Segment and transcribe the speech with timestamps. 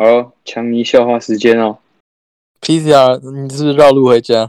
[0.00, 1.78] 好，强尼笑话时间哦。
[2.60, 4.48] PCR，你是不是绕路回家？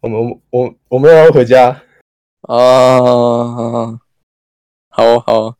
[0.00, 1.82] 我们我我我们要回家，
[2.40, 2.98] 啊，
[4.88, 5.56] 好哦好哦，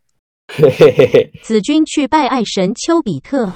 [0.48, 1.30] 嘿嘿嘿嘿。
[1.42, 3.52] 子君去拜爱神丘比特。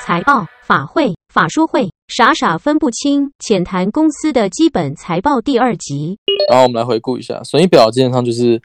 [0.00, 6.18] 财报、法会、法说会，傻傻分不清，浅谈公司的基本财报第二集。
[6.50, 8.60] 然后我们来回顾一下，损益表基本上就是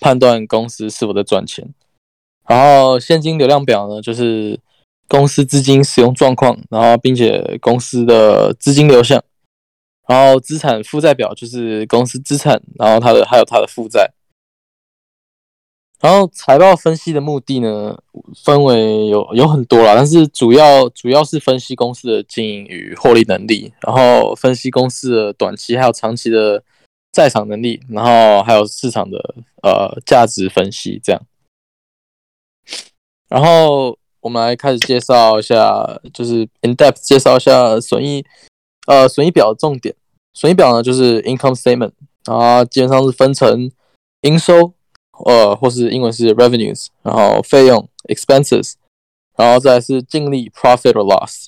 [0.00, 1.64] 判断公司是否在赚钱，
[2.48, 4.58] 然后现金流量表呢，就是
[5.06, 9.22] 公司资金使用状况，然后并且公司的资金流向，
[10.08, 14.10] 然后资产负债表就是公司资产，然后它的还有它的负债。
[16.00, 17.94] 然后财报分析的目的呢，
[18.42, 26.64] 分为有有很多啦，但是主要主要是分析公司的经营与获利能力，然后分析公司的短期还有长期的
[27.12, 29.18] 在场能力，然后还有市场的
[29.62, 31.20] 呃价值分析这样。
[33.28, 38.24] 然后我们来开始介绍一下，就是 in depth 介绍一下损益
[38.86, 39.94] 呃损益表的重点。
[40.32, 41.92] 损益表呢就是 income statement，
[42.24, 43.70] 然后基本上是分成
[44.22, 44.72] 营收。
[45.26, 48.74] 呃，或是英文是 revenues，然后费用 expenses，
[49.36, 51.46] 然后再是净利 profit or loss，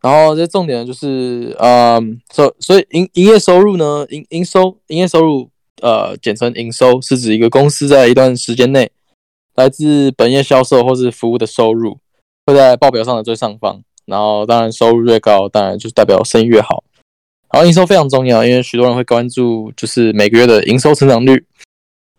[0.00, 5.48] 然后这重点就是，嗯，所所以营营业收入呢，营营收营业收入，
[5.80, 8.90] 呃，简称营收，是指一个公司在一段时间内
[9.54, 11.98] 来自本业销售或是服务的收入，
[12.46, 13.82] 会在报表上的最上方。
[14.04, 16.82] 然后当然收入越高，当然就是代表生意越好。
[17.52, 21.46] 然后营收非常重要，因为许多人会关注就是每个月的营收成长率。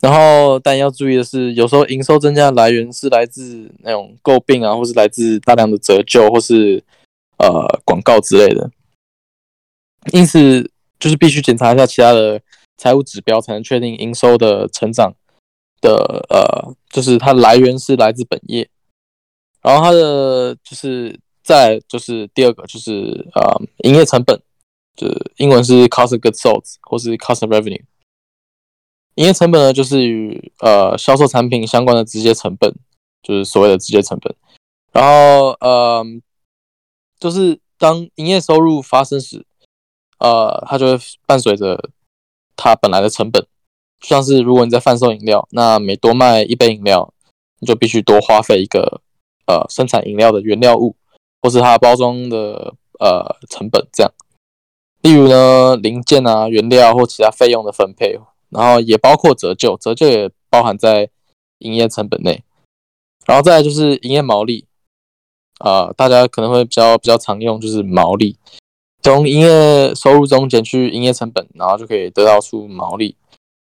[0.04, 6.84] 然后，但要注意的是，有时候营收增加的来源是来自那种诟病啊，或是来自大量的折旧，或是
[7.38, 8.70] 呃广告之类的。
[10.12, 12.42] 因此，就是必须检查一下其他的
[12.78, 15.14] 财务指标，才能确定营收的成长
[15.80, 18.68] 的呃，就是它来源是来自本业。
[19.62, 24.38] 然后它的就是再就是第二个就是呃营业成本，
[24.98, 27.82] 就是英文是 cost of goods sold 或是 cost of revenue。
[29.16, 32.74] 营业成本呢，就是与呃销售产品相关的直接成本，
[33.22, 34.36] 就是所谓的直接成本。
[34.92, 36.04] 然后呃，
[37.20, 39.46] 就是当营业收入发生时，
[40.20, 41.90] 呃，它就会伴随着
[42.56, 43.46] 它本来的成本。
[44.00, 47.14] 就像是如果你在贩售饮料，那每多卖一杯饮料，
[47.60, 49.02] 你就必须多花费一个
[49.46, 50.96] 呃生产饮料的原料物，
[51.42, 54.12] 或是它包装的呃成本这样。
[55.02, 58.20] 例如呢，零件啊、原料或其他费用的分配。
[58.54, 61.10] 然后也包括折旧，折旧也包含在
[61.60, 62.44] 营业成本内。
[63.26, 64.66] 然后再就是营业毛利，
[65.60, 68.38] 啊、大家可能会比较比较常用就是毛利，
[69.02, 73.16] 从营业收入中减去营业成本，然后就可以得到出毛利。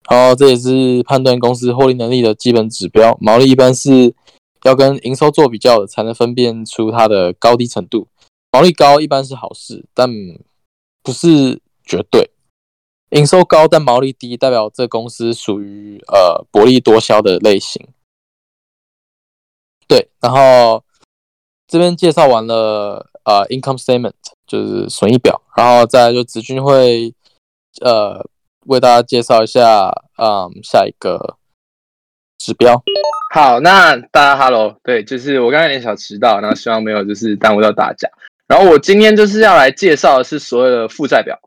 [0.08, 3.16] 然后这也是判断公司获利能力的基本指标。
[3.20, 4.14] 毛利一般是
[4.62, 8.06] 要跟营收做比较的，才能分辨出它的高低程度。
[8.52, 10.08] 毛利高一般是好事，但
[11.02, 12.30] 不是绝对。
[13.16, 17.88] 营收高但毛利低，代表这公司属于呃薄利多销的类型。
[19.88, 20.84] 对，然后
[21.66, 24.12] 这边介绍完了呃 income statement
[24.46, 27.14] 就是损益表，然后再就子君会
[27.80, 28.22] 呃
[28.66, 29.88] 为大家介绍一下
[30.18, 31.38] 嗯下一个
[32.36, 32.82] 指标。
[33.34, 38.08] 好，那大家 hello，对，就是我刚刚有点小迟到，然后希望没有就是耽误到大家。
[38.46, 41.38] 然后我今天就是要来介绍的是所有的负债表。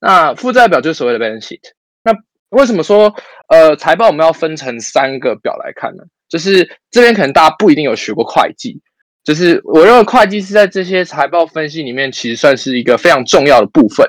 [0.00, 1.60] 那负债表就是所谓的 balance sheet。
[2.04, 2.12] 那
[2.50, 3.14] 为什么说
[3.48, 6.04] 呃财报我们要分成三个表来看呢？
[6.28, 8.80] 就是这边可能大家不一定有学过会计，
[9.24, 14.06] 就是我认为会计是在这些财报分析里面其实算是一个非常重要的部分。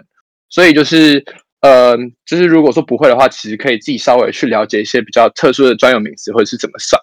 [0.49, 1.23] 所以就是
[1.61, 7.01] 呃就是如果说不会的话，其实可以自己稍微去了解一些比较特殊的专有名词或者是怎么算。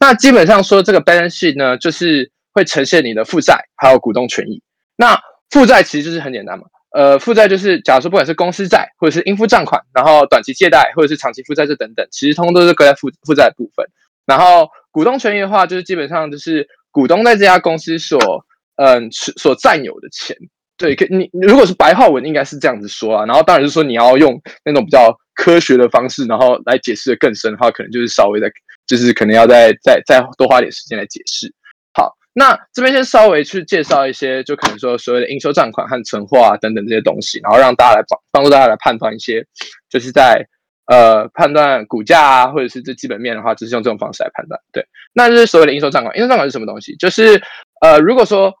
[0.00, 4.62] 那基本上说这个 balance sheet 呢，就是会呈现你的负债还有股东权益。
[4.96, 5.18] 那
[5.50, 6.64] 负债其实就是很简单嘛。
[6.94, 13.84] 呃，负债就是，假如说不管是公司债，或者是应付账款，然后短期借贷，或者是长期负债这等等，其实通通都是归在负负债部分。
[14.24, 18.16] 然后股东权益的话，就是基本上就是股东在这家公司所
[18.76, 20.36] 嗯所占有的钱。
[20.76, 23.26] 对，可你如果是白话文，应该是这样子说啊。
[23.26, 28.48] 然后当然是说你要用那种比较科学的方式，然后来解释的更深的话，可能就是稍微再
[28.86, 31.52] 就是可能要再再再多花点时间来解释。
[32.36, 39.46] 那这边先稍微去介绍一些，就可能说所谓的应收账款和存货啊等等这些东西，然后让大家来帮帮助大家来判断一些，
[39.88, 40.44] 就是在
[40.86, 44.60] 呃判断股价啊或者是这基本面的话，就是用这种方式来判断。
[44.72, 46.16] 对，那就是所谓的应收账款。
[46.16, 46.96] 应收账款是什么东西？
[46.96, 47.40] 就是
[47.80, 48.52] 呃如果说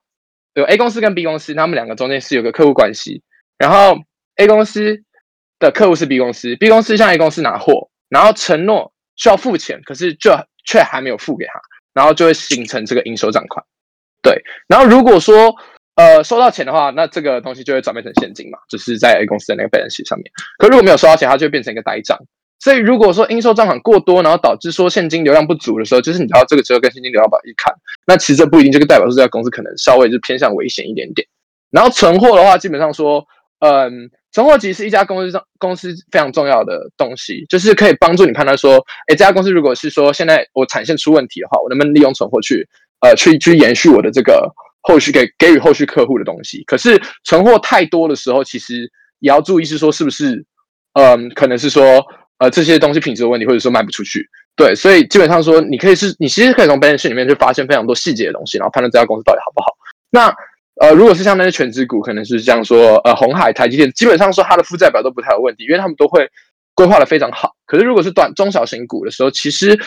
[0.54, 3.22] 有 A 公司跟 B 公司，他们两个中间是有个客户关系，
[3.58, 3.98] 然后
[4.36, 5.02] A 公司
[5.58, 10.30] 的客户是 B 公司，B 公司向 A 公司拿货，然后承诺需要付钱，可是就
[10.64, 11.60] 却还没有付给他，
[11.94, 13.64] 然后就会形成这个应收账款。
[14.20, 15.54] 对，然后如果说
[15.94, 20.30] 呃收到钱的话，那这个东西就会转变成现金嘛，就是在 A 公司的那个 balance 上面。
[20.58, 22.18] 可如果没有收到钱，它就会变成一个呆账。
[22.60, 27.74] 所以如果说应收账款过多，然后导致说现金流量不足的时候，就是你到这个时候跟现金流量表一看，
[28.06, 31.26] 那其实这不一定，这个代表说这家公司可能稍微就偏向危险一点点。
[31.70, 33.22] 然后存货的话，基本上说，
[33.64, 38.76] 嗯，存货其实是一家公司上公司非常重要的东西，就是可以帮助你判断说，
[39.06, 42.68] 哎，这家公司如果是说现在我产线出问题的话，我能不能利用存货去
[43.00, 44.52] 呃去去延续我的这个
[44.82, 46.62] 后续给给予后续客户的东西。
[46.64, 48.90] 可是存货太多的时候，其实
[49.20, 50.44] 也要注意是说是不是，
[50.92, 52.04] 嗯，可能是说。
[52.38, 59.68] 呃，这些东西品质有问题，或者说卖不出去，对，所以基本上说，你可以是，你其实可以从 balance 里面去发现非常多细节的东西，然后判断这家公司到底好不好。
[60.10, 60.34] 那
[60.80, 66.28] 呃，如果是像那些全职股，可能是这样说呃红海、台积电，基本上说它的负债表都不太有问题，因为他们都会
[66.74, 67.54] 规划的非常好。
[67.66, 69.78] 可是如果是短中小型股的时候，其实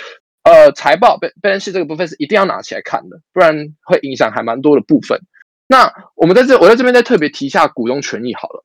[0.44, 5.20] 呃财报被被人是这个部分是一定要拿起来看的，不然会影响还蛮多的部分。
[5.68, 8.64] 那我们在这，我在这边再特别提一下股东权益好了。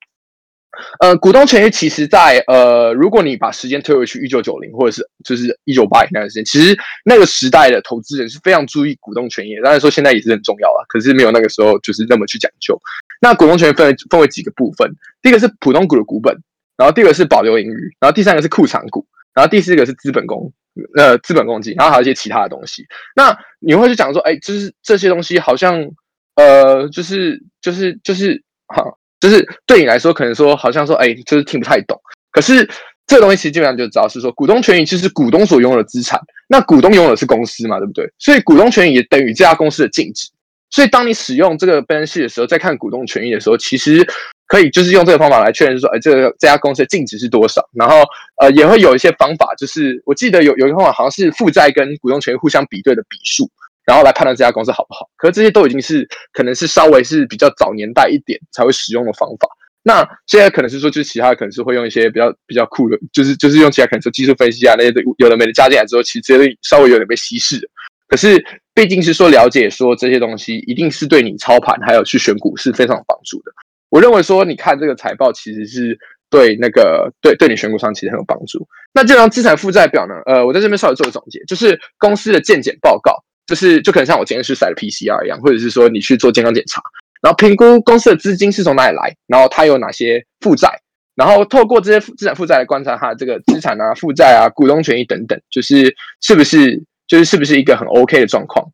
[0.99, 6.75] 呃，股东权益其实，在呃，如果你把时间推回去一九九零，或者是就是一九八零那段时间，其实
[7.05, 9.51] 那个时代的投资人是非常注意股东权益。
[9.63, 12.75] 当然说现在也是很重要啊，可是没有那个时候就是那么去讲究。
[13.21, 14.91] 那股东权分为分为几个部分，
[15.21, 16.35] 第一个是普通股的股本，
[16.75, 20.51] 然后第二个是保留盈余，然后第三个是库藏股，然后第四个是资本公
[20.97, 22.83] 呃资本公积，然后还有一些其他的东西。
[23.15, 25.91] 那你会去讲说，哎，就是这些东西好像
[26.35, 28.97] 呃，就是就是就是好。
[29.23, 31.97] 就是对你来说，可能说好像说，哎，就是听不太懂。
[32.29, 32.69] 可是
[33.07, 36.19] 这个东西其实基本上就知道是说，股东权益其实股东所拥有的资产。
[36.49, 38.05] 那股东拥有的是公司嘛，对不对？
[38.19, 40.27] 所以股东权益也等于这家公司的净值。
[40.71, 44.05] 所以当你使用这个 bench 的时候，在看股东权益的时候，其实
[44.45, 47.63] 可以就是用这个方法来确认说，哎，这个这家公司的净值是多少。
[47.73, 48.01] 然后
[48.41, 53.49] 呃，也会有一些方法，就是我记得有有一个方法，好像是负债跟股东权益互相比对的比数。
[53.85, 59.47] 然后来判断这家公司好不好，可是这些都已经是可能是稍微是比较早年代一点才会使用的方法。
[59.85, 67.59] 那现在可能是说，就是其他可能是会用一些比较比较酷的，就是就是用其他可能说技术分析啊那些有的没的加进来之后，其实这些稍微有点被稀释。
[68.07, 68.41] 可是
[68.73, 73.51] 毕竟是说了解说这些东西，一定是对你操盘还有去选股是非常有帮助的。
[73.89, 78.65] 我认为说你看这个财报，其实是对那个对对你选股上其实很有帮助。
[78.93, 80.13] 那这张资产负债表呢？
[80.25, 83.21] 呃，我在这边稍微做个总结，就是公司的健检报告。
[83.45, 86.81] 就是就可能像我今天去筛的 PCR 一样，或者是说你去做健康检查，
[87.21, 90.69] 然后评估公司的资金是从哪里来，然后它有哪些负债，
[91.15, 98.65] 然后透过这些资产负债来观察它这个资产啊、负债啊、股东权益等等，就是是不是就是是不是一个很 OK 的状况，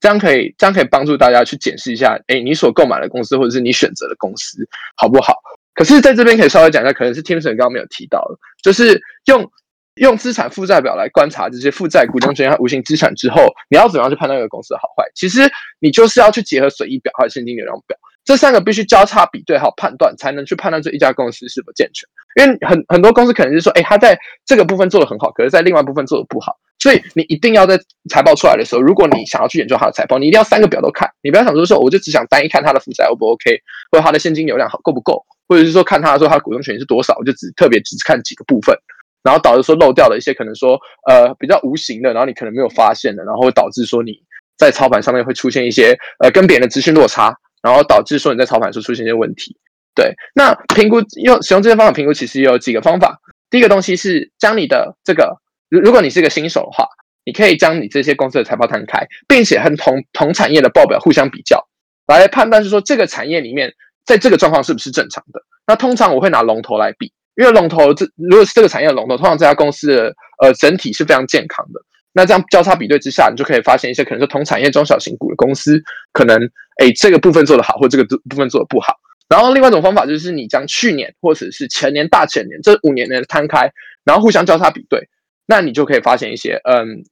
[0.00, 4.58] 这样可以这样可以帮助大家去检视一下，哎，你所购买的公司或者是你选择的公司
[4.96, 5.34] 好不好？
[5.74, 9.48] 可是在这边可以稍微讲一下，可能是 Timson 刚刚没有提到的，就是用。
[9.96, 15.04] 用资产负债表来观察这些负债、股东权益和无形资产之后，你要怎么样去判断一个公司的好坏？
[15.14, 15.40] 其实
[15.80, 22.08] 你就是要去结合损益表和现金流量表这三个必须交叉比对好判断，才能去判断这一家公司是否健全。
[22.34, 26.56] 因为很很多公司可能是说，哎，他在这个部分做的很好，可是在另外部分做的不好。
[26.78, 27.78] 所以你一定要在
[28.10, 31.08] 财报出来的时候，如果你想要去研究它的财报，你一定要三个表都看。
[31.22, 33.58] 你不要想说说，我就只想单一看它的负债 O 不 OK，
[33.90, 38.76] 或者它的现金流量好够不够，或者是说看它说它的股东权益是多少，我就只特别只看几个部分。
[39.26, 40.78] 然后导致说漏掉了一些可能说
[41.08, 44.12] 呃比较无形的，然后你可能没有发现的，然后会导致说你
[44.56, 49.56] 在操盘上面会出现一些呃跟别人的资讯落差，然后导致说你在操盘时出现一些问题。
[49.96, 53.18] 对，那评估用使用这些方法评估，其实有几个方法。
[53.50, 55.36] 第一个东西是将你的这个，
[55.68, 56.86] 如如果你是一个新手的话，
[57.24, 61.66] 你可以将你这些公司的财报摊开，并且和同同产业的报表互相比较，
[62.06, 63.72] 来判断是说这个产业里面
[64.04, 65.40] 在这个状况是不是正常的。
[65.66, 67.12] 那通常我会拿龙头来比。
[67.36, 71.80] 因为龙头这如果是这个产业的龙头，通常这家公司的呃整体是非常健康的。
[72.12, 75.78] 那这样交叉比对之下，你就可以发现一些可能是同产业中小型股的公司，
[76.12, 76.38] 可能
[76.78, 78.94] 哎这个部分做得好，或这个部分做得不好。
[79.28, 83.70] 然后另外一种方法就是你将去年或者是前年、大前年这五年的摊开，
[84.02, 85.06] 然后互相交叉比对，
[85.46, 87.02] 那你就可以发现一些嗯，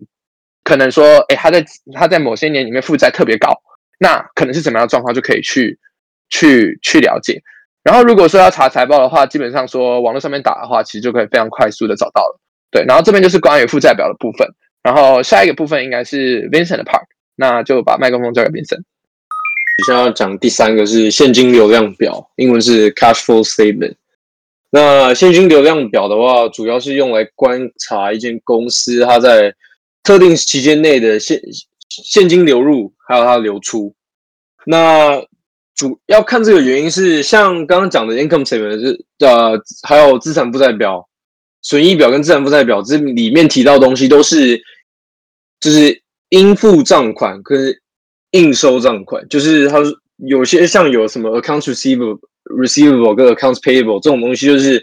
[0.63, 1.63] 可能说哎他在
[1.93, 3.53] 他在某些年里面负债特别高，
[3.99, 5.79] 那可能是怎么样的状况，就可以去
[6.31, 7.43] 去去了解。
[7.85, 12.41] 然后，如果说要查财报的话，基本上说网络上面打的话，其实就可以非常快速的找到了。
[12.71, 14.49] 对，然后这边就是关于负债表的部分。
[14.83, 17.03] 然后下一个部分应该是 Vincent 的 part，
[17.37, 18.83] 那就把麦克风交给 Vincent。
[19.87, 23.95] 现在要讲第三个是现金流量表，英文是 Cash Flow Statement。
[24.71, 29.55] 那现金流量表的话，主要是用来观察一间公司它在
[30.03, 31.41] 特定期间内的现
[31.89, 33.95] 现金流入还有它的流出。
[34.67, 35.23] 那
[35.75, 41.09] 主要看这个原因是，像刚刚讲的 income statement 是呃，还有资产负债表、
[41.63, 44.61] 损益表跟资产负债表这里面提到东西，都是
[45.61, 47.75] 就是应付账款跟
[48.31, 49.79] 应收账款，就是它
[50.19, 52.19] 有些像有什么 accounts receivable、
[52.57, 54.83] receivable 跟 accounts payable 这种东西，就是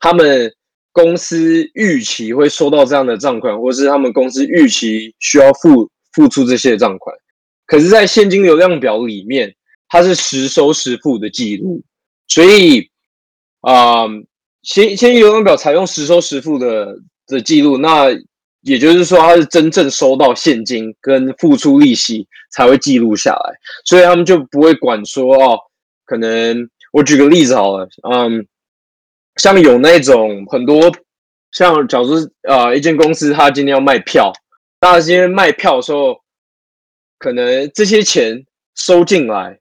[0.00, 0.52] 他们
[0.92, 7.16] 公司预期会收到这样的账款，或是他们公司预期需要付付出这些账款。
[7.66, 9.52] 可是，在现金流量表里面，
[9.88, 11.82] 它是实收实付的记录，
[12.28, 12.90] 所以
[13.60, 14.06] 啊，
[14.62, 18.06] 现现金流量表采用实收实付的的记录，那
[18.62, 25.58] 也就是说，它是真正收到现金跟付出利息才会记录下来，所以他们就不会管说哦，
[26.04, 28.44] 可能我举个例子好了，嗯，
[29.36, 30.92] 像有那种很多
[31.52, 32.14] 像假如
[32.48, 34.32] 啊，一间公司它今天要卖票，
[34.80, 36.20] 那今天卖票的时候，
[37.18, 39.60] 可能这些钱收进来。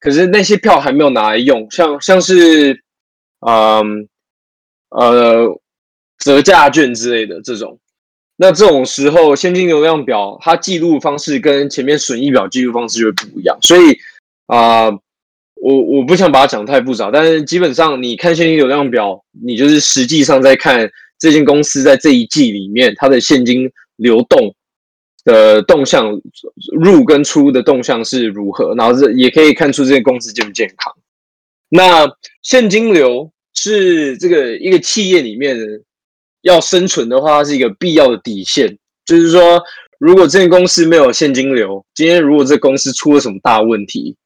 [0.00, 2.82] 可是那些票还没有拿来用，像像是，
[3.46, 4.08] 嗯，
[4.88, 5.60] 呃，
[6.18, 7.78] 折价券之类的这种，
[8.36, 13.98] 那这种时候现金流量表它记录方式跟前面损益表记录方式就会不一样，所以
[14.46, 14.86] 啊，
[15.56, 24.54] 我我不想把它讲太复杂，但是基本上你看现金流量表，你就是实际上在看这间公司在这一季里面它的现金流动。
[25.24, 26.18] 的动向
[26.80, 30.94] 入跟出的动向是如何，然后这也可以看出这个公司健不健康。
[31.68, 32.10] 那
[32.42, 35.58] 现金流是这个一个企业里面
[36.40, 38.78] 要生存的话，是一个必要的底线。
[39.04, 39.62] 就是说，
[39.98, 44.16] 如果这间公司没有现金流，今天如果这公司出了什么大问题，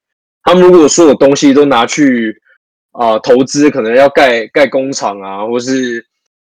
[0.44, 2.40] 他们如果所有东西都拿去
[2.92, 6.06] 啊投资，可能要盖盖工厂啊，或是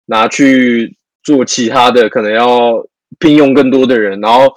[0.06, 2.86] 拿去做其他的，可能要。
[3.20, 4.54] 聘用更多的人，然后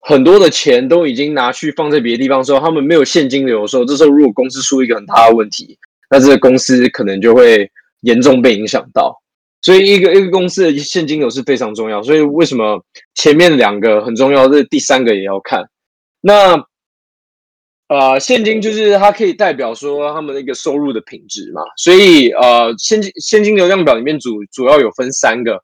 [0.00, 5.78] 很多的钱都已经拿去放在别的地方，时候他们没有现金流的时候，这时候如果公司出一个很大的问题，
[6.10, 7.70] 那这个公司可能就会
[8.02, 9.14] 严重被影响到。
[9.60, 12.00] 所以，一个一个公司的现金流是非常重要。
[12.00, 12.80] 所以，为什么
[13.14, 15.68] 前面两个很重要，这第三个也要看？
[16.20, 16.54] 那
[17.88, 21.60] 啊，现金就是它可以代表说他们的一个收入的品质嘛。
[21.76, 25.60] 所以，呃，现金现金流量表里面主主要有分三个。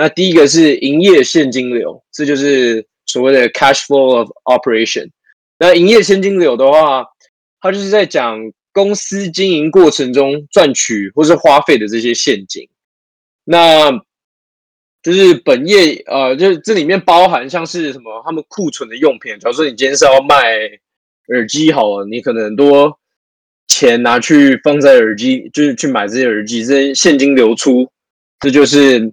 [0.00, 5.10] 那第一个是营业现金流，这就是所谓的 cash flow of operation。
[5.58, 7.04] 那营业现金流的话，
[7.60, 8.38] 它就是在讲
[8.72, 12.68] 公司经营过程中赚取或是花费的这些现金。
[13.42, 13.90] 那
[15.02, 19.36] 就是本业，呃，就是这里面包含像是什么他们库存的用品。
[19.40, 20.54] 假如说你今天是要卖
[21.32, 22.96] 耳机，好了，你可能多
[23.66, 27.90] 钱拿去放在耳机，就是去买这些耳机，这些现金流出，
[28.38, 29.12] 这就是。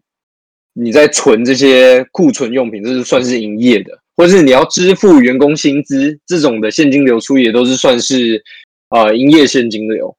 [0.77, 8.44] 你在存这些库存用品，这是算是营业的，或是你要支付员工薪资这种的现金流出，也都是算是
[8.89, 10.13] 啊营业现金流。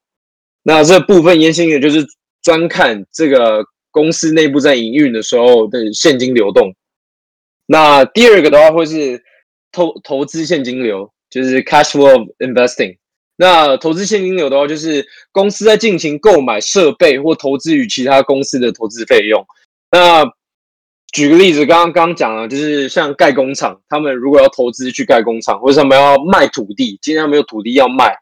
[0.63, 2.07] 那这部分现金流就是
[2.43, 6.75] 专看这个公司内部在营运的时候的现金流动。
[7.67, 9.23] 那第二个的话会是
[9.73, 12.97] 投投资现金流，就是 cash flow investing。
[13.37, 19.45] 那投资现金流的话，就是公司在进行购买设备或投资于其他公司的投资费用。
[19.91, 20.25] 那
[21.13, 28.15] 举个例子，刚刚刚讲了，就是像盖工厂，他们如果要投资去盖工厂，或者他们要卖土地，今天没有土地要卖，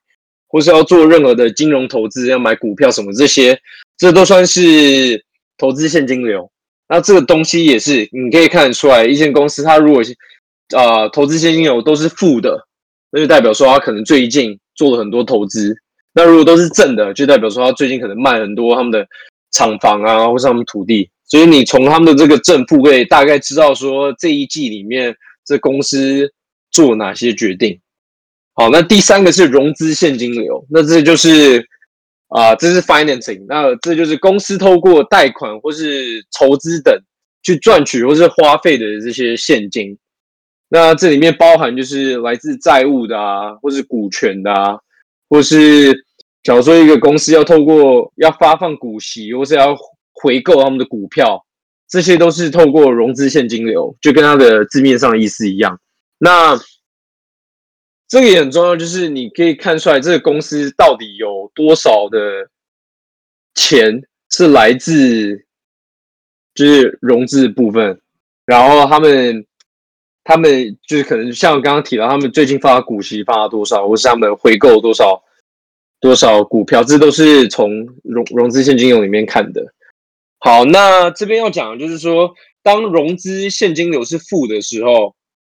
[0.46, 3.58] 或是要做任何的金融投资，要买股票什么这些，
[3.96, 5.24] 这都算是
[5.58, 6.48] 投资现金流。
[6.88, 10.02] 那这个东西也是你可以看得出来，一间公司它如果
[10.76, 12.64] 啊投资现金流都是负的，
[13.10, 15.74] 那就代表说它可能最近做了很多投资。
[16.12, 19.04] 那如果都是正的，就代表说它最近可能卖很多他们的
[19.50, 21.10] 厂房啊，或是他们土地。
[21.34, 25.12] 所以你从他们的这个正负会大概知道说这一季里面
[25.44, 26.32] 这公司
[26.70, 27.80] 做哪些决定。
[28.52, 31.66] 好，那第三个是融资现金流，那这就是
[32.28, 36.96] 啊，这是 financing，那这就是公司透过贷款或是筹资等
[37.42, 39.98] 去赚取或是花费的这些现金。
[40.68, 44.78] 那这里面包含就是来自债务的啊，或是股权的啊，
[45.28, 45.92] 或是
[46.44, 49.76] 假如说一个公司要透过要发放股息或是要。
[50.14, 51.44] 回购他们的股票，
[51.88, 55.78] 这些都是透过融资现金流，就跟它的字面上的意思一样。
[56.18, 56.58] 那
[58.08, 62.48] 这个也很重要，就是你可以看出来这个公司到底有多少的
[63.54, 65.44] 钱是来自
[66.54, 68.00] 就是融资部分，
[68.46, 69.44] 然后他们
[70.22, 75.20] 他们就是可能像刚刚提到，他们最近发股息发了多少，或是他们回购多少
[75.98, 77.70] 多少股票，这都是从
[78.04, 79.73] 融融资现金流里面看的。
[80.44, 82.30] 好，那这边要讲的就是说，
[82.62, 85.14] 当融资现金流是负的时候，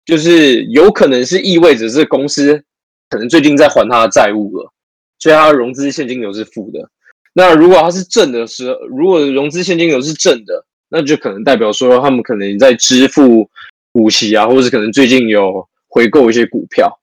[0.05, 2.63] 就是有可能是意味着这公司
[3.09, 4.71] 可能最近在还他的债务了。
[5.17, 6.87] 所以它的融资现金流是负的。
[7.33, 13.49] 那如果它是正的时候，如果融资现金流是正的，那就可能代表说他们可能在支付
[13.91, 16.95] 股息啊，或者是可能最近有回购一些股票。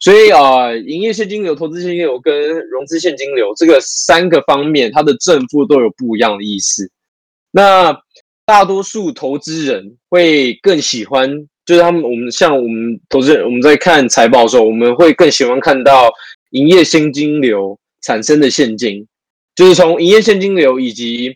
[0.00, 6.90] 所以啊，营业现金流、投资现金流跟融资现金流这个三个方面，它的正负都有不一样的意思。
[7.56, 7.96] 那
[8.44, 11.26] 大多数投资人会更喜欢，
[11.64, 16.12] 就是他们我们像我们投资人，我们在看财报的时候，我们会更喜欢看到
[16.50, 19.06] 营业现金流产生的现金，
[19.54, 21.34] 就是从营业现金流以及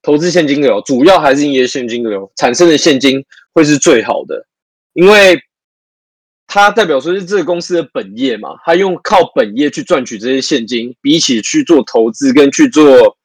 [0.00, 3.22] 投资现金流，主要还是营业现金流产生的现金
[3.52, 4.46] 会是最好的，
[4.94, 5.38] 因为。
[6.50, 13.17] 它代表说是这个公司的本业嘛，它用靠本业去赚取这些现金，比起去做投资跟去做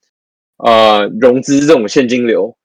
[0.57, 2.55] 呃融资这种现金流，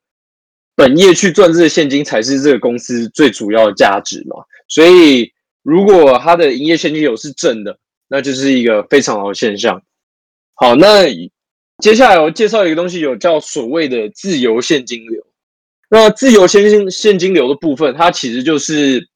[0.75, 4.37] 本业去赚这个现金才是这个公司最主要的价值嘛。
[4.67, 5.31] 所以
[5.63, 7.77] 如果它的营业现金流是正的，
[8.07, 9.81] 那就是一个非常好的现象。
[10.55, 11.05] 好，那
[11.79, 15.25] 接下来我介绍一个东西，有叫所谓的自由现金流。
[15.89, 19.07] 那自由现金现金流的部分，它其实就是。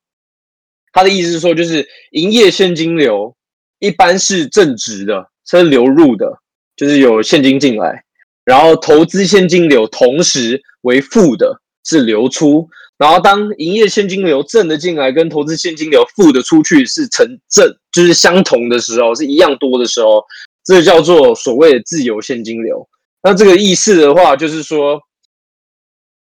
[0.95, 3.35] 它的意思是说，就是营业现金流
[3.79, 6.31] 一般是正值的，是流入的，
[6.75, 7.95] 就是有现金进来；
[8.45, 12.67] 然后投资现金流同时为负的，是流出。
[12.97, 20.23] 然后当营业现金流正的进来，跟投资现金流负的出去是成正，就是相同的时候，是一样多的时候，
[20.63, 22.87] 这叫做所谓的自由现金流。
[23.21, 25.01] 那这个意思的话，就是说。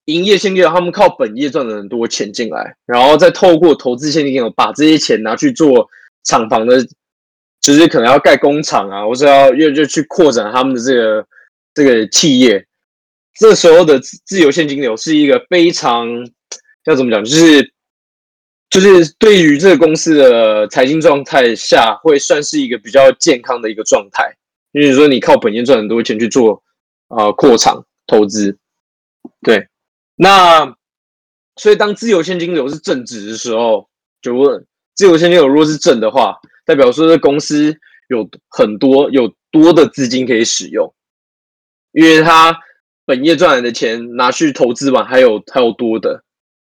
[0.06, 5.86] 营业现金流，他们靠本业赚了很多钱进来，然后再透过投资现金流把这些钱拿去做
[6.24, 6.84] 厂房的，
[7.60, 11.24] 就是可能要盖工厂啊，或是要又就去扩展他们的这个
[11.74, 12.66] 这个企业。
[13.38, 16.08] 这时候的自由现金流是一个非常
[16.84, 17.72] 要怎么讲，就是
[18.68, 24.36] 就是对于这个公司的财经状态下，会算是一个比较健康的一个状态。
[24.72, 26.62] 因为说你靠本业赚很多钱去做
[27.08, 28.56] 啊扩厂投资，
[29.42, 29.66] 对。
[30.16, 30.76] 那
[31.56, 33.88] 所以，当自由现金流是正值的时候，
[34.22, 37.74] 就问自由现金流如果是正的话，代表说这公司
[38.08, 40.92] 有很多有多的资金可以使用，
[41.92, 42.56] 因为他
[43.04, 46.22] 本业赚来的钱拿去投资完，还有还有多的。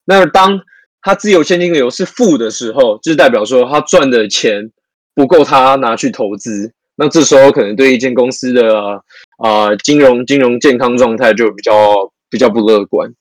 [0.04, 0.60] 那当
[1.00, 4.70] 他自由现金流是负的时候，就是代表说他赚的钱
[5.14, 9.02] 不够他拿去投资，那这时候可能对一间公司的
[9.38, 13.12] 啊金融金融健康状态就比较比较不乐观。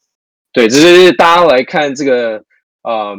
[0.54, 2.44] 对，这是大家来看这个
[2.84, 3.16] 呃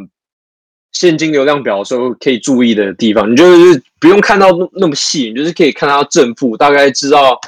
[0.91, 3.31] 现金流量表的时候可以注意的地方。
[3.31, 7.39] 你就是不用看到那么细，你就是可以看到正负，大概知道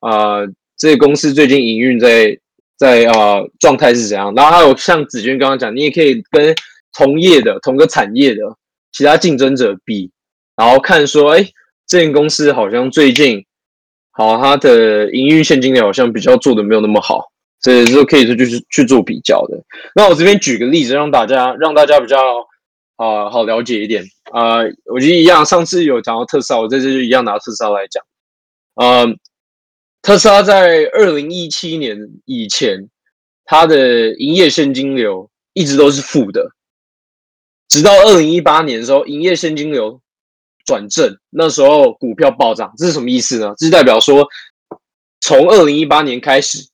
[0.00, 0.40] 啊
[0.82, 2.36] 这个公司最近营运在
[2.76, 4.34] 在啊状态是怎样。
[4.34, 6.52] 然后还有像子娟刚刚讲，你也可以跟
[6.92, 8.42] 同业的同个产业的
[8.90, 10.10] 其他竞争者比，
[10.56, 11.48] 然后看说，哎，
[11.86, 13.44] 这间公司好像最近
[14.10, 17.30] 好它的营运现金流好像比较做的没有那么好。
[17.60, 19.56] 这是可以说就是去做比较的。
[19.94, 22.18] 那我这边举个例子，让大家让大家比较
[22.96, 24.56] 啊好了解一点啊。
[24.92, 28.02] 我觉得一样，上次有讲到特斯拉，我这次就一样拿特斯拉来讲。
[28.82, 29.16] 嗯，
[30.02, 32.88] 特斯拉在二零一七年以前，
[33.44, 36.50] 它的营业现金流一直都是负的，
[37.68, 40.00] 直到二零一八年的时候，营业现金流
[40.66, 42.72] 转正，那时候股票暴涨。
[42.76, 43.54] 这是什么意思呢？
[43.56, 44.28] 这代表说，
[45.20, 46.68] 从二零一八年开始。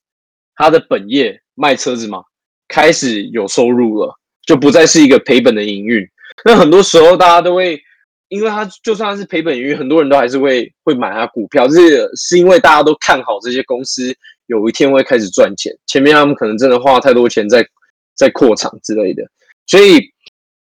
[0.61, 2.21] 他的本业卖车子嘛，
[2.67, 4.13] 开始有收入了，
[4.45, 6.05] 就不再是一个赔本的营运。
[6.45, 7.81] 那很多时候大家都会，
[8.29, 14.15] 因为他就算是赔本营，很多人都还是会会买他股票，是是因为大家都看好这些公司
[14.47, 15.73] 有一天会开始赚钱。
[15.87, 17.67] 前面他们可能真的花太多钱在
[18.15, 19.23] 在扩厂之类的，
[19.67, 20.01] 所以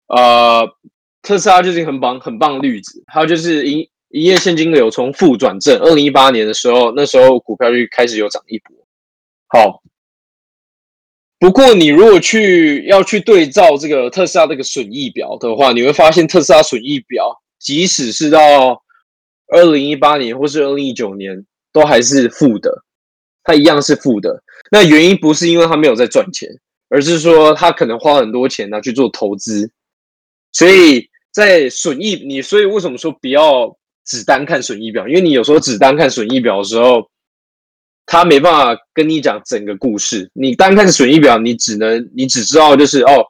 [0.09, 0.67] 呃，
[1.23, 3.03] 特斯拉就是很棒很棒的例子。
[3.07, 8.77] 还有就是营营业现金流从负转正，二零一八年的时候，那时候股票就开始有涨一波。
[9.49, 9.83] 好，
[11.41, 18.81] 不过你如果去要去对照这个特斯拉这个损益表的话，你会发现特斯拉损益表，即使是到
[19.49, 22.71] 二零一八年或是二零一九年，都还是负的，
[23.43, 24.41] 它一样是负的。
[24.71, 26.49] 那原因不是因为它没有在赚钱，
[26.91, 29.69] 而是说它可能花很多钱拿去做投资，
[30.53, 35.09] 所以在损益你，所以为什么说不要只单看损益表？
[35.09, 37.11] 因为你有时候只单看损益表的时候。
[38.09, 43.27] 他没办法跟你讲整个故事，你单看损益表，你只能你只知道就是哦，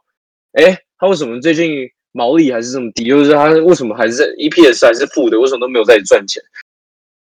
[0.53, 3.05] 哎，他为什么最近毛利还是这么低？
[3.05, 5.39] 就是他为什么还是 EPS 还是负的？
[5.39, 6.43] 为什么都没有在赚钱？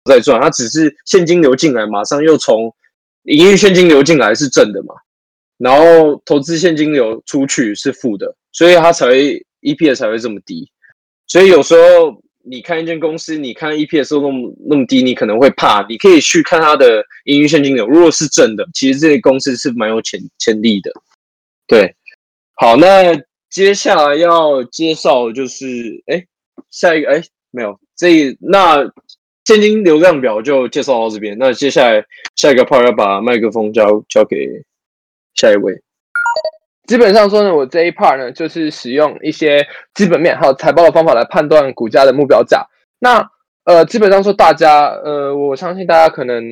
[0.06, 2.74] 在赚，他只是现金流进来，马上又从
[3.24, 4.96] 营运现金流进来是正的嘛，
[5.58, 10.70] 然后投资现金流出去是负的，所以他才会 EPS 才会这么低。
[11.28, 15.84] 所以有时候你看一间公司，你看 EPS 那么那么低，你可能会怕。
[15.90, 20.92] 你可以去看它的营运现金流，如果是正的，其实这些公司是蛮有潜潜力的。
[21.66, 21.96] 对，
[22.54, 23.20] 好，那
[23.56, 26.26] 接下来要介绍就是，哎，
[26.72, 28.84] 下一个，哎，没有，这那
[29.46, 31.38] 现金流量表就介绍到这边。
[31.40, 32.04] 那接下来
[32.36, 34.46] 下一个 part 要把麦克风交交给
[35.36, 35.74] 下一位。
[36.86, 42.68] 基本上说呢，我这一 part 呢，就是使用一些基本面还有财报的方法来判断股价的目标价。
[43.00, 43.26] 那
[43.64, 46.44] 呃，基本上说大家呃，我相信大家可能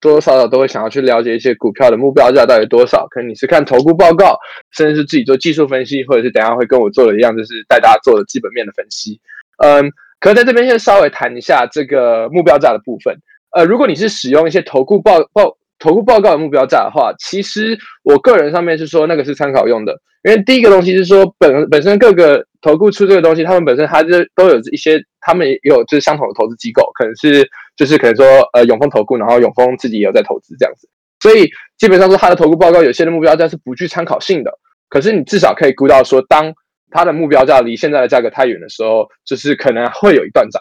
[0.00, 3.06] 多多少少都会想要去了解一些股票的目标价到底多少。
[3.10, 4.38] 可能你是看投顾报告，
[4.72, 9.20] 甚至是自己做技术分析，或者是等下会跟我做的一样，就是带大家做的基本面的分析。
[9.58, 13.14] 嗯，可在这边先稍微谈一下这个目标价的部分。
[13.50, 27.48] 呃，如果你是使用一些投顾报报投顾报告的目标价的话，其实我个人上面是说那个是参考用的，因为第一个东西是说本本身各个投顾出这个东西，他们本身它就都有一些，他们也有就是相同的投资机构，可能是
[27.80, 30.86] 就是可能说呃永丰投顾，然后永丰自己也有在投资这样子，
[31.22, 34.52] 所以基本上说他的投顾报告有些的目标价是不具参考性的，
[34.90, 36.52] 可是你至少可以估到说，当
[36.90, 40.60] 它的目标价离现在的价格太远的时候，就是可能会有一段涨，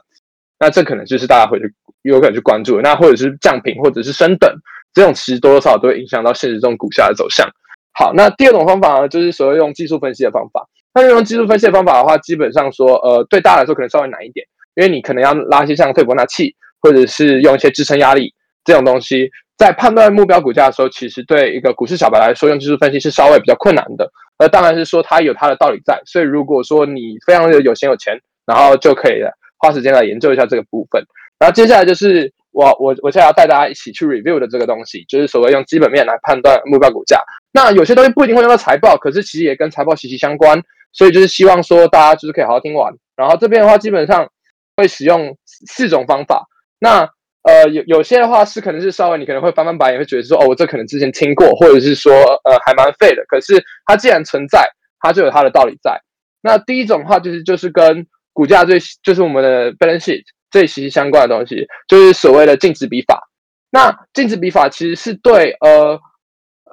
[0.57, 4.49] 那这可能就是大家会去有可能去关注，那或者是降频或者是升等。
[4.93, 7.45] 这种其实多多少少都会影响到现实中股价的走向。
[7.91, 10.65] 好，那第二种方法呢，就是所谓用技术分析的方法。
[10.93, 24.09] 那用技术分析的方法的话，基本上说，呃，对大家来说可能稍微难一点，因为你可能要拉一些像斐波那契，或者是用一些支撑压力这种东西，在判断目标股价的时候，其实对一个股市小白来说，用技术分析是稍微比较困难的。
[24.37, 29.21] 那当然是说它有它的道理在，所以如果说你非常的有钱有钱，然后就可以
[29.57, 31.03] 花时间来研究一下这个部分。
[31.37, 32.31] 然后接下来就是。
[32.51, 37.21] 我我我现在要带大家一起去 review 的这个东西，就是所谓用基本面来判断目标股价。
[37.51, 40.59] 那有些东西不一定会用到财报，可是其实也跟财报息息相关，
[40.91, 42.91] 所以就是希望说大家就是可以好好听完。
[43.15, 44.27] 然后这边的话，基本上
[44.75, 46.43] 会使用四种方法。
[46.79, 47.09] 那
[47.43, 53.23] 呃有有些的话是可能是稍微你可能会翻翻白眼，会觉得说哦，我这可能之前听过，或者是说呃还蛮废的。
[53.27, 54.67] 可是它既然存在，
[54.99, 55.99] 它就有它的道理在。
[56.41, 60.23] 那第一种的话就是就是跟股价最就是我们的 balance sheet。
[60.51, 63.21] 最息息相关的东西就是所谓的净值比法。
[63.69, 65.99] 那净值比法其实是对呃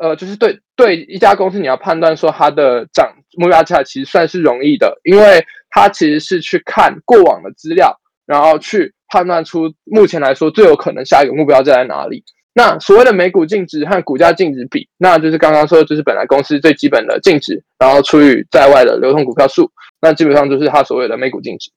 [0.00, 12.22] 呃，就是对对一家公司你要判断说它的涨目标价，其实算是容易的，因为它其实是去看过往的资料，然后去判断出目前来说最有可能下一个目标在哪里。
[12.52, 19.70] 那所谓的每股净值和股价净值比，那就是刚刚说的就是本来公司最基本的净值，然后除以在外的流通股票数，
[20.02, 21.70] 那基本上就是它所谓的每股净值。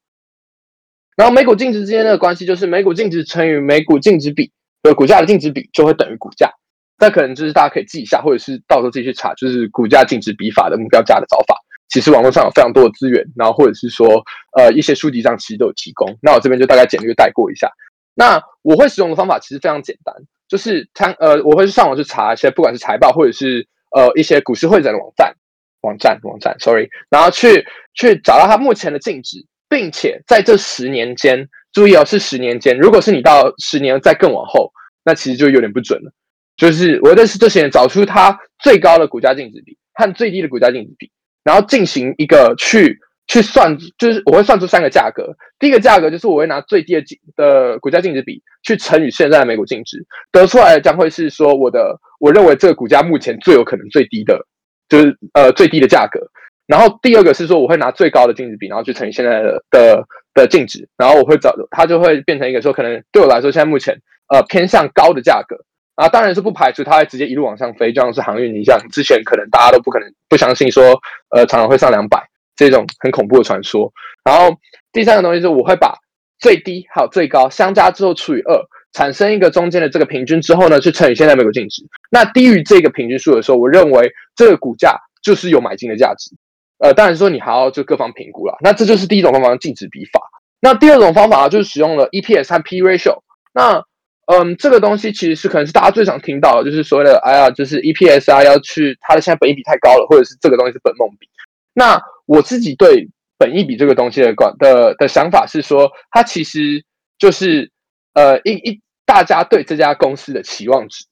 [1.15, 4.51] 然后每股净值之间的关系就是每股净值乘以每股净值比，
[4.83, 6.51] 呃，股价的净值比就会等于股价。
[6.97, 11.55] 那可能就是大家可以记一下，或者是到时候自己去查，就是股价净值比法的目标价的找法。
[11.89, 14.23] 其实网络上有非常多的资源，然后或者是说，
[14.57, 16.17] 呃，一些书籍上其实都有提供。
[16.21, 17.69] 那我这边就大概简略带过一下。
[18.15, 20.15] 那我会使用的方法其实非常简单，
[20.47, 25.33] 就是参呃，我会去上网去查一些，不管是财报或者是呃一些股市会诊的网站、
[25.81, 29.45] 网站、网站，sorry，然后去去找到它目前的净值。
[29.71, 32.75] 并且在这十年间，注意哦，是十年间。
[32.75, 34.71] 如果是你到十年再更往后，
[35.05, 36.11] 那其实就有点不准了。
[36.57, 41.11] 就是我认识这些人，找出它最高的股价净值比和最低的股价净值比，
[41.43, 45.35] 然后进行一个去去算，就是我会算出三个价格。
[45.59, 54.39] 第一个价格就是我会拿最低的净的股价净值比去乘以现在的每股净值，得出来的将会是说我的我认为这个股价目前最有可能最低的，
[54.87, 56.19] 就是呃最低的价格。
[56.65, 60.03] 然后第二个是说，我会拿最高的净值比，然后去乘以现在的的
[60.35, 65.55] 的净值，然后我会找它就会变成一个说，可能对我来说现在目前呃偏向高的价格
[65.99, 70.97] 啊，当然是不排除它会直接一路往上飞，就像是航运一样，之前可能大家都不可能不相信说，
[71.35, 73.91] 呃，常常会上两百这种很恐怖的传说。
[74.23, 74.55] 然后
[74.93, 75.93] 第三个东西是，我会把
[76.39, 78.57] 最低还有最高相加之后除以二，
[78.93, 81.83] 产生一个中间的这个平均之后呢，去乘以现在每股净值。
[82.09, 86.31] 那低于这个平均数的时候，我认为这个股价就是有买进的价值。
[86.77, 88.55] 呃，当然说你还要就各方评估了。
[88.61, 90.21] 那这就是第一种方法，净值比法。
[90.61, 93.19] 那第二种方法就是使用了 EPS 和 P ratio。
[93.53, 93.83] 那
[94.31, 101.27] 嗯，这个东西其实是可能是大家最常听到的，就是所谓的哎呀，就是 EPS 啊，要去它的现在本益比太高了，或者是这个东西是本梦比。
[101.73, 106.83] 那我自己对本益比这个东西的管的的想法是说，它其实
[107.17, 107.71] 就是
[108.13, 111.05] 呃一一大家对这家公司的期望值。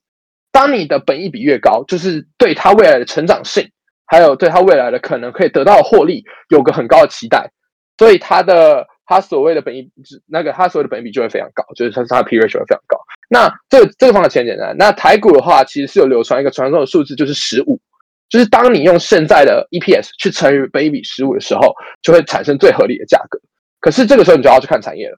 [0.52, 3.70] 当你的本益比越高，就是对它未来的成长性。
[4.10, 7.52] 还有对它未来的可能可以得到的获利有个很高的期待，
[7.98, 9.92] 所以它的它所谓的本益
[10.28, 12.98] 那个它所谓的本益比就会非常高，就是它它的 P ratio 会非常高。
[13.28, 14.76] 那这这个方法其实很简单。
[14.78, 17.80] 那台股的话，其实是有流传一个传说的数字，就是十五，
[18.30, 23.40] 就是当你用现在的 EPS 去乘以本益比十五的时候，就会产生最合理的价格。
[23.80, 25.18] 可是这个时候你就要去看产业了。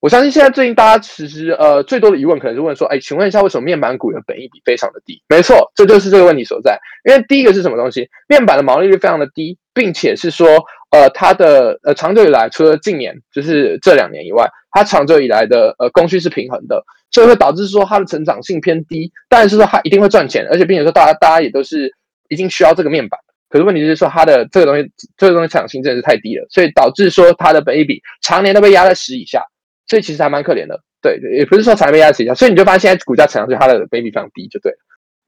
[0.00, 5.22] 我相信现在最近大家其实呃最多的疑问可能是问说，哎，请问一下为什么面板股的本益比非常的低？
[5.28, 6.76] 没错，这就是这个问题所在。
[7.08, 8.08] 因为第一个是什么东西？
[8.28, 19.10] 面板的毛利率非常的低，并且是说，呃，它的呃长久以来，除了近年就是这两年以外，它长久以来的呃供需是平衡的，所以会导致说它的成长性偏低。
[19.28, 21.90] 但是说它一定会赚钱，而且并且说大家大家也都是
[22.28, 23.18] 已经需要这个面板。
[23.48, 29.42] 可是问题就是说它的这个东西这个东西成长性真的是太低了，所以导致说它的本益比常年都被压在十以下。
[29.88, 34.72] 所以其实还蛮可怜的，对，也不是说常被压在十以下，所以你就发现现在股价成长是它的倍比非常低，就对，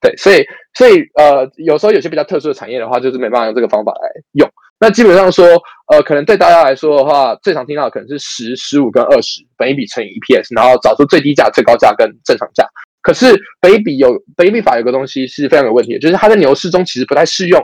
[0.00, 4.48] 对，所以所以呃，有时候有些比较特殊的产业的话，就是没办法用这个方法来用。
[4.80, 5.46] 那基本上说，
[5.92, 12.66] 呃，可能对大家来说的话，最常听到可能是十、十五跟二十，本一比乘以 EPS，然后找出最低价、最高价跟正常价。
[13.02, 17.60] 可是本一比有本一比法有个东西是非常有问题，就是它在牛市中其实不太适用，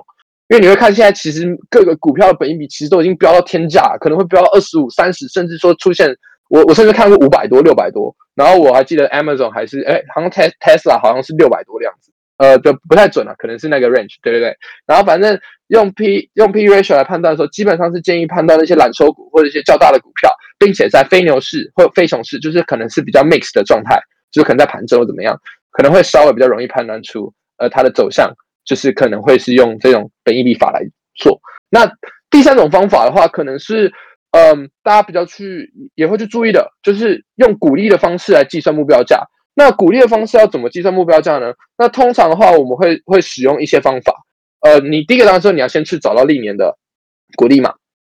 [0.49, 6.14] 因为你会看现在其实各个股票的本一比其实都已经飙到天价，可能会飙到二十五、三十，甚至说出现。
[6.51, 14.53] 我我甚至看过五百多、六百多，然后我还记得 Amazon 还是哎，好像 Tesla 好像是六百多的样子，呃，就不太准了，可能是那个 range，对对对。
[14.85, 15.38] 然后反正
[15.70, 25.37] 用 P 用 P ratio 来判断的时候，基本上是建议判断那些蓝筹股或者一些较大的股票，并且在非牛市或非熊市，就是可能是比较 mix 的状态，就是可能在盘中怎么样，
[25.70, 28.30] 可能会稍微比较容易判断出呃它的走向，
[28.64, 30.80] 就是可能会是用这种本益比法来
[31.14, 31.40] 做。
[31.70, 31.90] 那
[32.30, 33.92] 第三种方法的话，可能是。
[34.33, 39.20] 嗯，大家比较去也会去注意的，就是用鼓励的方式来计算目标价。
[39.56, 41.52] 那鼓励的方式要怎么计算目标价呢？
[41.76, 44.14] 那通常的话，我们会会使用一些方法。
[44.61, 46.77] 呃，你第一个当然说你要先去找到历年的
[47.37, 47.75] 鼓励嘛，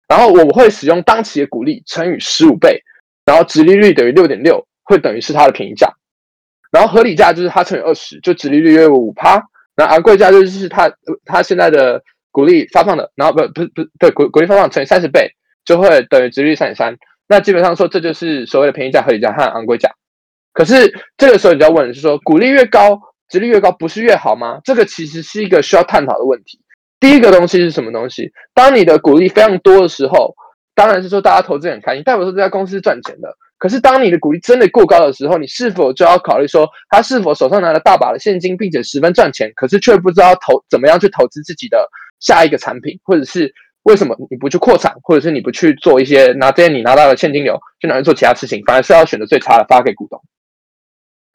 [0.09, 2.83] 然后我会使用当期的鼓励乘以十五倍，
[3.24, 5.92] 然后殖利率等于六点六，会等于是它的便宜价。
[6.70, 9.42] 然后合理价就是它乘以二十，就殖利率约五趴。
[9.76, 10.92] 那昂贵价就是它
[11.24, 15.31] 它现在的鼓励发放的，然后不不不对鼓鼓励发放乘以三十倍。
[15.64, 19.88] 就会等于直率三点三，那基本上说这就是所谓的便宜价、合理价和昂贵价。
[20.52, 23.00] 可是这个时候你就要问的是说，股利越高，
[23.33, 24.61] 直率越高，不是越好吗？
[24.62, 26.61] 这个其实是一个需要探讨的问题。
[27.01, 28.31] 第一个东西是什么东西？
[28.53, 30.35] 当你的股利非常多的时候，
[30.75, 33.35] 当然是说大家投资很开心，代表说这家公司赚钱的。
[33.57, 41.88] 可是当你的股利真的过高的时候，你是否就要考虑说，他是否手上拿了大把的现金，并且十分赚钱，可是却不知道投怎么样去投资自己的
[42.21, 43.53] 下一个产品，或者是？
[43.85, 50.23] 为什么你不去扩产，或者是你不去做一些拿这些你拿到的现金流去拿去做其他事情，反而是要选择最差的发给股东？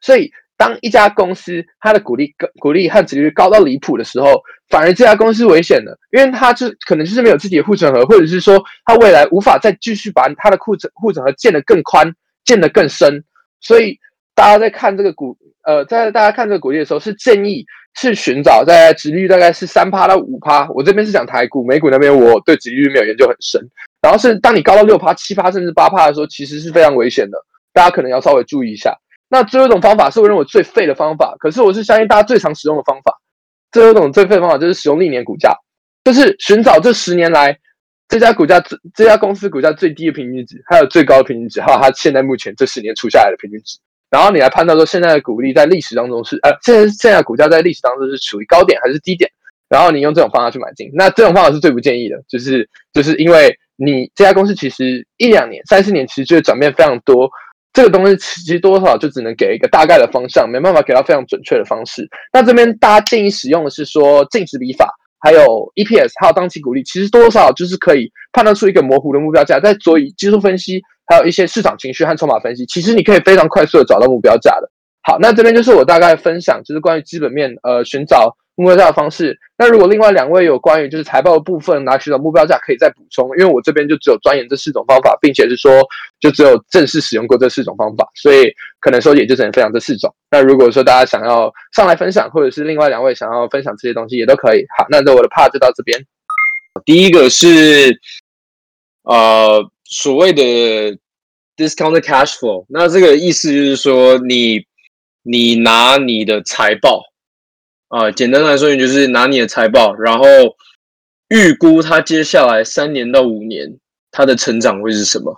[0.00, 12.12] 所以，当一家公司它的股利、股利和殖利率高到离谱的时候，反而这家公司危险的，因为它就可能就是没有自己的护城河，或者是说它未来无法再继续把它的护城护城河建得更宽、
[12.44, 13.24] 建得更深。
[13.60, 13.96] 所以，
[14.34, 17.64] 大家在看这个股，呃，在大家看这个股利的时候，是建议。
[17.94, 23.60] 是寻找在殖率大概是三趴到五趴，我这边是讲台股，美股那边我对殖率没有研究很深。
[24.00, 27.36] 然后是当你高到六趴、七趴甚至八趴的时候，其实是非常危险的，
[27.72, 28.96] 大家可能要稍微注意一下。
[29.28, 33.12] 那最后一种方法是我认为最废的方法，可是我是相信大家最常使用的方法。
[33.70, 35.54] 最后一种最废的方法就是使用历年股价，
[36.04, 37.58] 就是寻找这十年来
[38.08, 43.78] 这家股价最这家公司股价最低的平均值，还有最高的平均值，还有它现在目前这十年出下来的平均值。
[44.10, 49.30] 然后你来判断说现在的股利在历史当中是呃，现在现在股价在历史当中是处于高点还是低点？
[49.68, 57.30] 然后你用这种方法去买进，那这种方法是最不建议的，就是就是因为你这家公司其实一两年、三四年其实就会转变非常多，
[57.78, 62.04] 这个东西其实多少就只能给一个大概的方向，没办法给到非常准确的方式。
[62.32, 70.82] 那这边大家建议使用的是说净值比法，还有 EPS，还有当期股利，其实多少就是可以判断出一个模糊的目标价，再做以技术分析。
[71.06, 74.68] 还有一些市场情绪和筹码分析，其实你可以非常快速的找到目标价的。
[75.04, 79.38] 好，那这边就是我大概分享，就是关于基本面呃寻找目标价的方式。
[79.56, 85.70] 那如果另外两位有关于就是财报的部分拿寻找目标价，可以再补充，因为我这边就只有钻研这四种方法，并且是说
[86.20, 90.14] 就只有正式使用过这四种方法，所以可能说也就只能分享这四种。
[90.30, 94.64] 那如果说大家想要上来分享，或者是另外两位想要分享这些东西，也都可以。
[94.76, 95.98] 好，那这我的 part 就到这边。
[96.84, 97.98] 第一个是
[99.04, 99.70] 呃。
[99.90, 100.42] 所谓的
[101.56, 104.62] discounted cash flow，那这个意思就是说，你
[105.22, 107.02] 你拿你的财报
[107.88, 110.24] 啊，简单来说，你就是拿你的财报，然后
[111.28, 113.78] 预估它接下来三年到五年
[114.10, 115.36] 它的成长会是什么，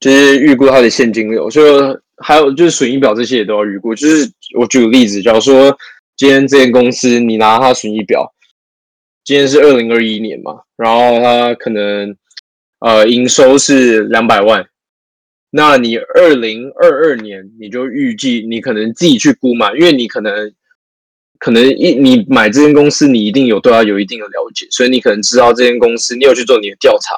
[0.00, 3.94] 就是预估它的现金流，就还有就是损益表这些也都要预估。
[3.94, 5.76] 就是我举个例子，假如说
[6.16, 8.32] 今天这间公司你拿它损益表，
[9.24, 12.16] 今天是二零二一年嘛，然后它可能。
[12.80, 14.66] 呃，营收是两百万，
[15.48, 20.52] 那你二零二二年你就预计你可能自己去估嘛，因为你可能
[21.44, 27.14] 可能一你买这间公司，你一定有对它有一定的了解，所以你可能知道这间公司，你有去做你的调查，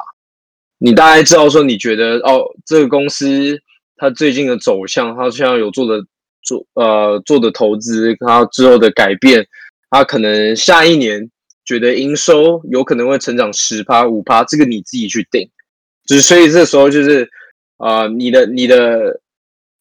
[0.78, 3.56] 你大概知道说，你觉得哦，这个公司
[3.96, 6.04] 它最近的走向，它现在有做的
[6.42, 9.46] 做呃做的投资，它之后的改变，
[9.90, 11.30] 它可能下一年
[11.64, 15.48] 觉得营收有可能会成长十趴五趴，这个你自己去定。
[16.04, 17.30] 就是所以这时候就是
[17.76, 19.20] 啊，你的你的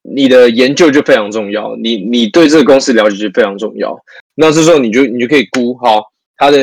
[0.04, 3.98] 你的研究就非常重要，你你对这个公司了解就非常重要。
[4.36, 6.04] 那这时候你就你就可以估好
[6.38, 6.60] 它的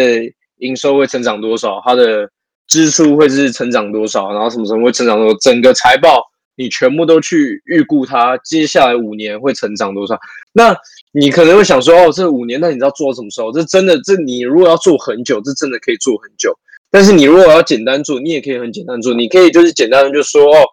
[0.58, 2.30] 营收会成长多少，它的
[2.68, 6.22] 支出会是成长多少，然后什么什么会成长多少，整个财报
[6.54, 10.18] 你全部都去预估它接下来五年会成长多少。
[10.52, 10.76] 那
[11.12, 13.50] 你可能会想说，哦，这五年那你知道做什么时候？
[13.52, 16.54] 这真的这你如果要做很久，这真的可以做很久。
[16.90, 19.14] 但是你如果要简单做，你也可以很简单做。
[19.14, 20.64] 你可以就是简单的就说哦，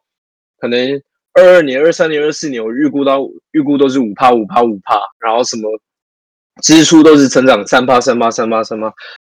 [0.60, 1.02] 可能
[1.34, 5.70] 二二年、二三年、二四年，我预估到预估都是五趴、五趴、五趴，然后什么
[6.62, 8.92] 支出都是成长三八、三八、三八、三八。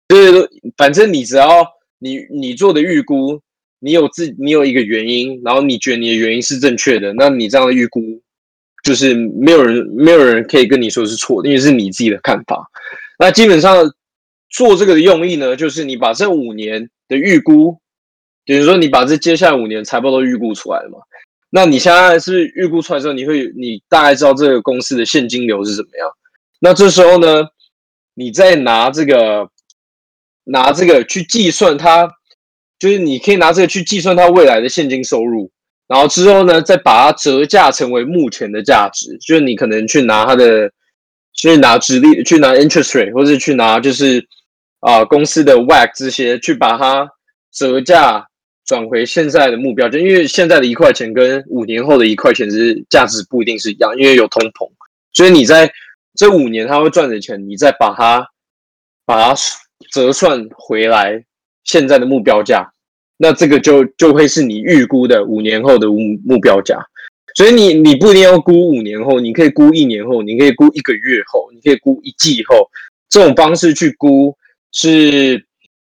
[0.10, 1.66] 就是反正你只要
[2.00, 3.42] 你你做的预估，
[3.80, 8.02] 你有自你有一个原因，然后你觉得你的原因是正确的，那你这样的预估
[8.84, 12.66] 就是没有人没有人可以跟你说是错的，因为是你自己的看法。
[13.20, 13.92] 那基本上。
[14.52, 17.78] 做这个的用意呢，就是你把这五年的预估，
[18.46, 21.00] 等于说你把这接下来五年财报都预估出来了嘛？
[21.50, 26.08] 那你现在是预估出来之后，你会你大概知道这个公司的现金流是怎么样？
[26.60, 27.44] 那这时候呢，
[28.14, 29.50] 你再拿这个
[30.44, 32.10] 拿这个去计算它，
[32.80, 35.52] 就是你可以拿这个去计算它未来的现金收入，
[35.88, 40.72] 然后之后呢，再把它折价成为目前的价值，就是你可能去拿它的
[41.34, 44.28] 去拿直利去拿 interest rate，或者去拿就是。
[44.82, 47.10] 啊，公司的 WAC 这些去把它
[47.52, 48.28] 折价
[48.68, 54.70] 转回现在的目标，就因为现在的一块钱跟五年后的一块钱是价值不一定是一样，因为有通膨，
[55.12, 55.74] 所以你在
[56.16, 58.28] 这五年他会赚的钱，你再把它
[59.06, 59.42] 把它
[59.92, 61.24] 折算回来
[61.64, 62.72] 现在的目标价，
[63.18, 66.78] 那这个就就会是你预估的五年后的目目标价。
[67.36, 72.70] 所以你你不一定要估五年后，你可以估一年后，你可以估一个月后，你可以估一季后，
[73.10, 74.36] 这种方式去估。
[74.78, 75.46] 是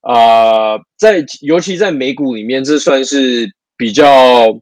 [0.00, 4.58] 啊，在尤其在美股里面，这算是比较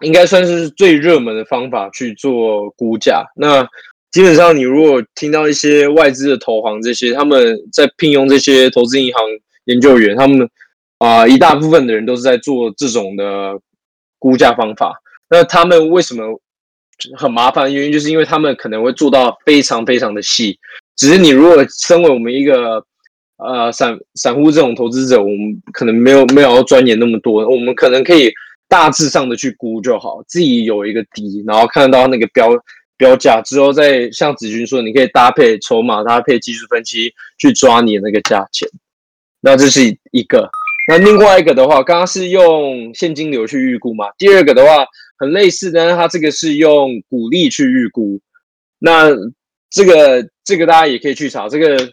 [0.00, 3.24] 应该算是最热门的方法去做估价。
[3.34, 3.66] 那
[4.12, 9.24] 基本上，你如果听到一些外资的投行这些，他们在聘用这些投资银行
[9.64, 10.46] 研究员，他们
[10.98, 13.58] 啊一大部分的人都是在做这种的
[14.18, 14.94] 估价方法。
[15.30, 16.38] 那他们为什么
[17.16, 17.72] 很麻烦？
[17.72, 20.58] 原因就是因为他们可能会做到非常非常的细。
[20.94, 22.84] 只是你如果身为我们一个
[23.38, 28.30] 呃散散户这种投资者，我们可能没有没有要钻研那么多，我们可能可以
[28.68, 32.50] 大致上的去估就好，自己有一个底，然后看得到那个标
[33.02, 38.68] 标价之后，再像子君说，你可以搭配筹码，搭配技术分析去抓你那个价钱。
[39.40, 39.80] 那这是
[40.12, 40.48] 一个。
[40.86, 44.04] 那另外一个的话，刚刚是用现金流去预估嘛？
[44.18, 44.86] 第二个的话
[45.18, 48.20] 很类似，但是它这个是用股利去预估。
[48.78, 49.10] 那
[49.68, 51.90] 这个这个大家也可以去查，这个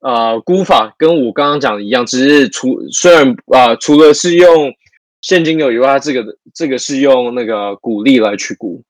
[0.00, 4.72] 呃估法跟我刚刚讲的一样，只是除虽然啊除了是用
[5.20, 8.82] 现金流以外，这个这个是用那个股利来去估。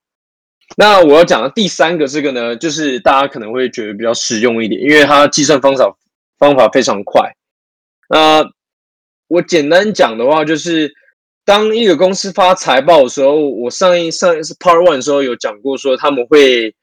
[0.76, 5.96] 那我要讲的第三个这个呢，就是大家可能会觉得比较实用一点，因为它计算方法
[6.38, 7.31] 方法非常快。
[8.09, 8.44] 那
[9.29, 10.92] 我简单讲的话，就是
[11.44, 16.74] 当一个公司发财报的时候，我上一上一次 Part One 的时候有讲过，说他们会。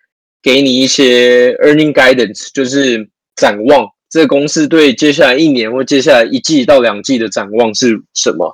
[0.45, 8.53] 给你一些 earning guidance，就是展望这个公司对接下来一年或接下来一季到两季的展望是什么？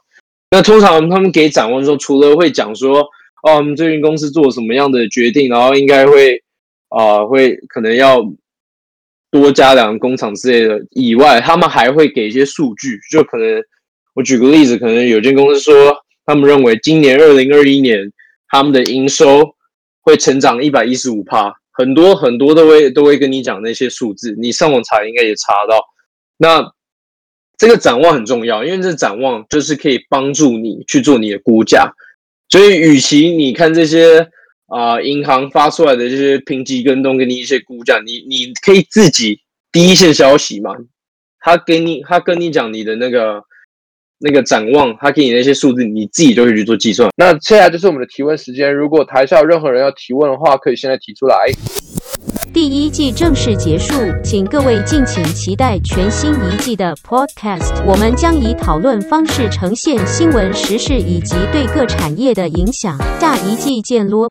[0.51, 3.03] 那通常他们给展望的时候，除了会讲说，
[3.43, 6.43] 哦，我们最近公司做什么样的决定，然后应该会
[6.89, 8.21] 啊，会可能要
[9.31, 13.61] 多加两个工厂之类的以外，他们还会给一些数据，就可能
[14.15, 18.11] 我举个例子，可能有间公司说，他们认为今年二零二一年
[18.49, 19.55] 他们的营收
[20.01, 21.53] 会成长一百一十五帕。
[21.71, 25.81] 很多很多都会都会跟你讲那些数字，你上网查应该也查到。
[26.35, 26.73] 那
[27.57, 31.89] 这个展望很重要，因为这展望就是可以帮助你去做你的估价。
[32.49, 34.27] 所以，与其你看这些
[34.67, 39.39] 啊银行发出来的这些评级跟动，跟你一些估价，你你可以自己
[39.71, 40.71] 第一线消息嘛，
[41.39, 43.43] 他给你他跟你讲你的那个。
[44.21, 47.09] 那个展望，他给你那些数字，你自己就可以去做计算。
[47.15, 48.75] 那接下来就是我们的提问时间。
[48.75, 51.37] 如果台下有任何人要提问的话，可以现在提出来。
[52.51, 53.93] 第一季正式结束，
[54.23, 57.83] 请各位敬请期待全新一季的 Podcast。
[57.85, 62.97] 我们将以讨论方式呈现新闻时事以及对各产业的影响。
[63.19, 64.29] 下一季见咯！